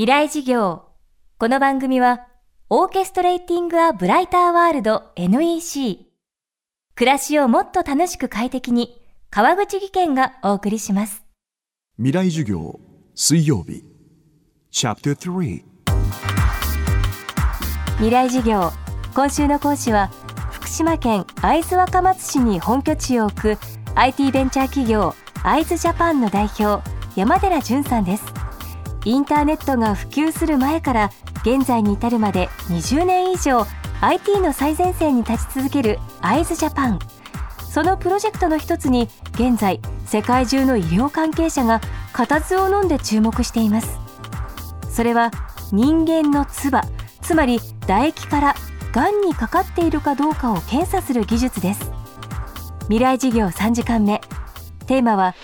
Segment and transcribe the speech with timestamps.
[0.00, 0.84] 未来事業。
[1.36, 2.26] この番組は、
[2.70, 6.06] オーケストレーティング・ア・ブライター・ワールド NEC。
[6.94, 11.22] 暮らしをもっと楽しく快適に、川口義賢がお送りします。
[11.98, 12.80] 未来授業
[13.14, 13.84] 水曜日
[14.70, 15.64] チャプター3
[17.96, 18.70] 未来事業。
[19.14, 20.08] 今週の講師は、
[20.50, 23.58] 福島県会津若松市に本拠地を置く
[23.96, 26.82] IT ベンチャー企業会津ジャパンの代表、
[27.16, 28.39] 山寺淳さんです。
[29.04, 31.10] インターネットが普及する前から
[31.42, 33.66] 現在に至るまで20年以上
[34.00, 36.98] IT の最前線に立ち続ける会津ジャパン
[37.70, 41.80] そのプロジェクトの一つに現在世界中の医療関係者が
[42.12, 43.98] 固唾を飲んで注目しています。
[44.90, 45.30] それは
[45.70, 46.82] 人間の唾
[47.22, 48.54] つまり唾液から
[48.92, 51.92] がんにかかっているかどうかを検査する技術です。
[52.82, 54.20] 未来事業3時間目。
[54.86, 55.36] テーマは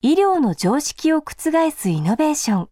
[0.00, 2.68] 医療の常識を覆すイノベーション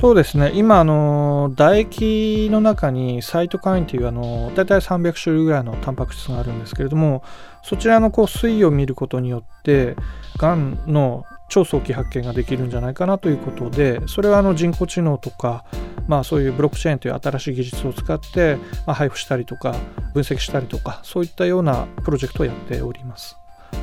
[0.00, 7.24] そうですね今あの唾液の中にサイトカインというあの大体300種類ぐらいのタンパク質があるんですけれども
[7.64, 9.96] そちらのこう推移を見ることによって
[10.36, 15.64] がんの超早期発見ができるんじゃないかなということでそれはあの人工知能とか、
[16.06, 19.74] まあ、そういうブロックチェーンという新しい技術を使って、まあ、配布したりとか
[20.14, 23.36] 分析したりとかそういったようなプロジェクトをやっております。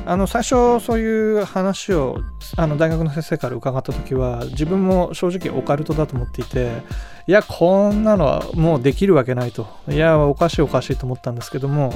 [0.06, 2.18] あの最初そういう話を
[2.56, 6.82] あの大学の先生から伺った時は自分も正直オカルトだと思っていて
[7.26, 11.92] いやこんなのはもうできるわけないといやおかしいおかしいと思ったんですけども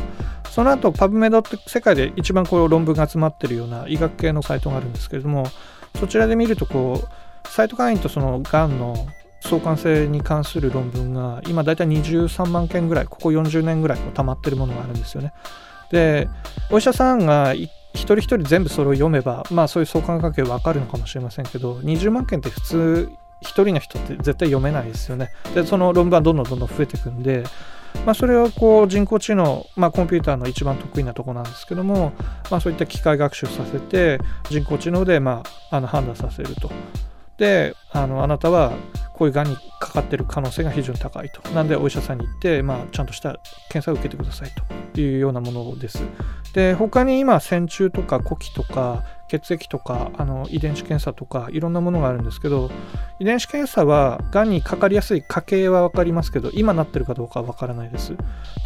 [0.51, 5.47] その後パブメドって世界で一番こう論文が集まってるような医学系のサイトがあるんですけれども
[5.99, 8.95] そちらで見るとこうサイト会員とそのがんの
[9.41, 15.33] 相関性に関する論文が今だいたい23万件ぐらいここ40年ぐらいこう溜まってるものがあるんですよね。
[15.91, 16.29] で
[16.71, 17.55] お医者さんが
[17.95, 25.31] 一人一人全部それを読めばまあそういう相関関係わかるのかもしれませんけど20万件って普通一人の人って絶対読めないですよね。
[25.55, 27.45] でその論文はどんどんどんどん増えていくんで、
[28.07, 32.13] まあ、それをこう人工知能、まあ、コンピューターの一番得意なところなんですけども、
[32.51, 34.19] まあ、そういった機械学習させて
[34.49, 36.71] 人工知能でまああの判断させると。
[37.37, 38.73] であのあなたは
[39.13, 41.49] こういうがんにかかってる可能性が非常に高いと。
[41.51, 43.37] なんでお医者さんに行って、まあ、ちゃんとした
[43.71, 44.51] 検査を受けてください
[44.93, 46.03] というようなものです。
[46.55, 52.71] で他に今線虫とか呼気とか血液とかあの遺伝子検査とかいろんなものがあるんですけど
[53.19, 58.15] 遺伝子検査はがんにかかりやすい家系は分かりますけど今なってるかどうかは分からないです。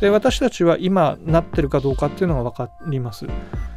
[0.00, 3.26] で私たちは今なってるかどうかっていうのが分かります。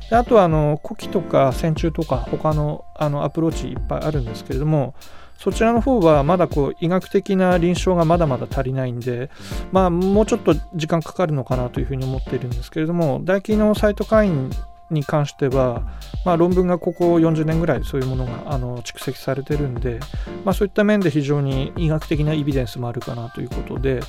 [0.09, 4.93] であとはあの呼気とか線虫とか他のあのアプローチいっぱいあるんですけれども
[5.41, 9.31] そちらの方はまだこう医学的な臨床がまだまだ足りないんで、
[9.71, 14.51] まあ、もうちょっと時間かかるのかなというふうに思っているんですけれども唾液のサイト会員
[14.91, 15.81] に関しては、
[16.25, 19.99] まあ、論文がここ40年ぐらいそういうものがあの蓄積されてるんで、
[20.45, 24.01] まあ、そういった面で非常に医学的なエビデンスもあるかなということで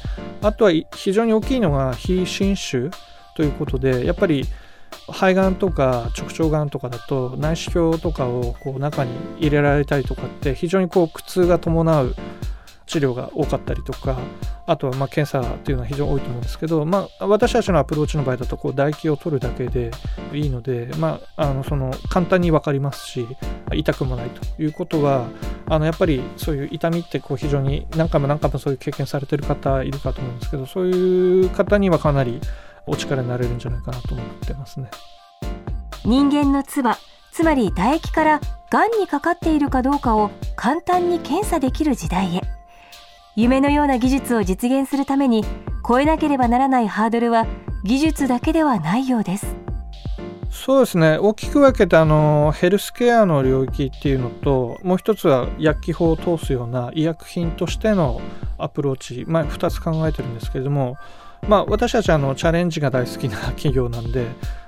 [0.42, 2.90] あとは非常に大きいのが非侵襲
[3.36, 4.44] ということでやっぱり
[5.08, 12.14] 肺がんとか直腸がんとかだと内視鏡とかをこう中に入れられたりとかって非常にこう苦痛が伴う
[12.86, 14.18] 治療が多かったりとか
[14.66, 19.90] あとはまあ検査っていうのは非常に多いと思うんですけど、まあ、私たちのアプローチの場合だとこう唾液を取るだけで
[20.32, 23.26] いいので、まあ、あのその簡単に分かりますし
[23.72, 25.26] 痛くもないということは
[25.66, 32.40] あのやっぱりそういう痛みってこう非常に何回も何回もそういう経験されてる方いるかと思うんですけどそういう方にはかなり
[32.86, 34.90] お力になれるんじゃないかなと思ってますね。
[36.04, 36.96] 人間の唾
[37.32, 42.40] つまり唾液からがんにかかっているかどうかを簡単に検査できる時代へ。
[43.34, 45.44] 夢のような技術を実現するために
[45.86, 47.46] 超えなければならないハードルは
[47.84, 49.56] 技術だけではないようです。
[50.50, 51.18] そうですね。
[51.18, 58.20] 大きく分けてあのヘルスケアの領域っていうのともう一つは薬機法を通すような医薬品としての
[58.58, 60.98] アプローチ、まあ、2つ考えてるんですけれども、
[61.48, 64.26] まあ、私たちはあのチャレンジが大好きな企業なんで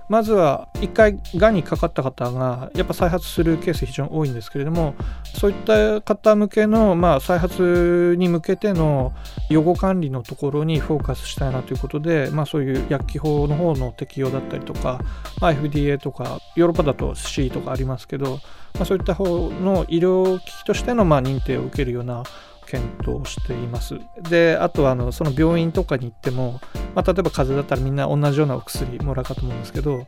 [0.08, 4.94] まずは1回がんにかかった方がやっぱ再発するケース非常に多いんですけれども
[5.34, 9.12] そういった方向けの、まあ、再発に向けての
[9.48, 15.00] 予後管理のところにフォーカスしたいなということで、まあ、そういう薬機法の方の適用だったりとか、
[15.40, 18.40] まあ、FDA とかヨーロッパだと C とかありますけど、
[18.74, 22.24] まあ、そういった方の医療機器としてのまあ認定を受けるような
[22.64, 23.98] 検討しています。
[24.28, 26.60] で、あとはあのその病院とかに行っても、
[26.94, 30.06] まあ、例えば風邪だったらみんな同じようなお薬もらうかと思うんですけど、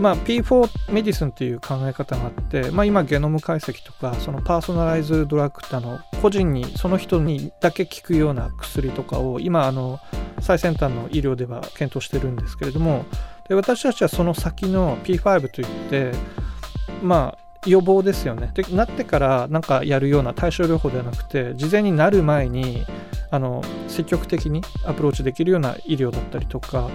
[0.00, 10.00] まあ、P4 メディスンっていう考え方があって、まあ、今ゲノム解析とかそのパーソナライズドラッグってあの個人にその人にだけ効くような薬とかを今あの
[10.40, 13.04] 最先端の医療では検討してるんですけれども
[13.48, 16.12] で私たちはその先の P5 といって
[17.02, 18.50] まあ予防ですよね。
[18.54, 22.84] でなってからなんかやるような対症療法ではなくて事前になる前に
[23.30, 26.90] あの積極的にアプローチできるような医療だったりとか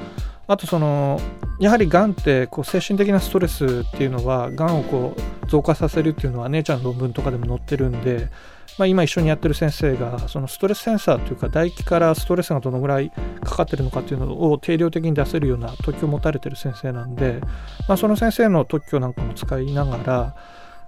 [0.48, 1.20] あとその
[1.60, 8.30] やはりがんってこう精神的なストレスっていうのはがんをこう増加させるっていうのは姉ちゃんの論文とかでも載ってるんで、
[8.78, 13.12] まあ、今一緒にやってる先生がそのストレスセンサーというか唾液からストレスがどのぐらい
[13.44, 17.40] かかってるのかっていうのを定量的に出せるような特許を持たれてる先生なんで、
[17.88, 20.36] まあ、その先生の特許なんかも使いながら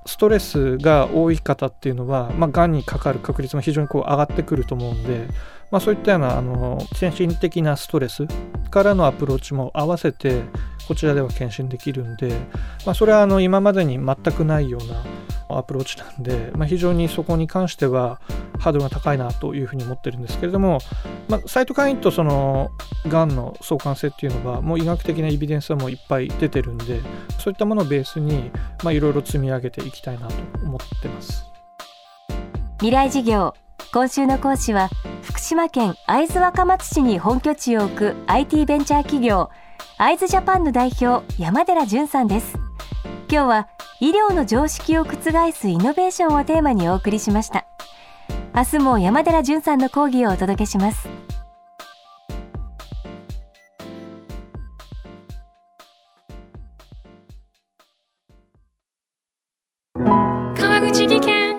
[0.06, 5.28] ストレスが多い方っていうのは、まあ、がんにかかる確率も非常にこう上がってくると思うんで、
[5.72, 8.26] まあ、そういったようなあの精神的なストレス
[8.70, 10.44] からのアプローチも合わせて
[10.88, 12.30] こちらでは検診できるんで、
[12.86, 15.04] まあ、それはあの今までに全くないような
[15.58, 18.22] アプローチなんで、まあ、非常にそこに関しては
[18.60, 20.80] ハードルが高いなというふうに思ってるんですけれども、
[21.28, 22.70] まあ、サイトカインとその
[23.08, 27.02] がんの相関性っていうのはもう医学的なエビデンスはもういっぱい出てるんで
[27.40, 28.52] そういったものをベースに
[28.84, 31.46] いろいろ積み上げていきたいなと思ってます。
[32.80, 33.54] 未来事業。
[33.92, 34.90] 今週の講師は
[35.24, 39.50] 福島県会津若松市に本拠地を置く IT ベンチャー企業
[39.98, 42.56] 会津ジャパンの代表山寺淳さんです。
[43.32, 43.70] 今日は
[44.02, 47.66] 医療の常識を覆すイノベーションをテーマにお送りしました。
[48.56, 51.10] 明日も山寺淳さんの講義をお届けします。
[59.96, 61.58] 川口技研。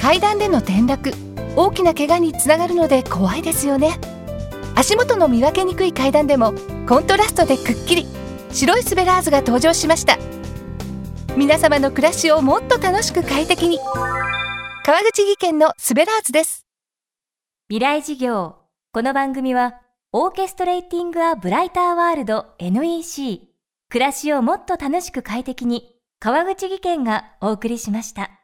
[0.00, 1.12] 階段での転落
[1.56, 3.98] 大きな怪我につながるので怖いですよね。
[4.76, 6.54] 足元の見分けにくい階段でも
[6.88, 8.06] コントラストでくっきり。
[8.50, 10.16] 白いスベラーズが登場しました
[11.38, 13.78] 皆様の暮らしをもっと楽しく快適に。
[14.84, 16.66] 川口技研のスベラーズです。
[17.68, 18.56] 未来事業。
[18.92, 19.80] この番組は
[20.10, 23.42] オーケストレーティング・ア・ブライター・ワールド NEC
[23.88, 28.37] 暮らしをもっと楽しく快適に川口技研がお送りしました。